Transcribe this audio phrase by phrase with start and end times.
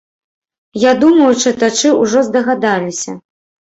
[0.83, 3.11] Я думаю, чытачы ўжо здагадаліся.